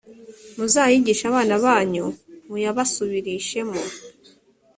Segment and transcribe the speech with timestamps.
[0.57, 2.05] muzayigishe abana banyu,
[2.49, 3.79] muyabasubirishemo